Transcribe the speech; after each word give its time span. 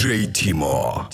J-Timo. 0.00 1.08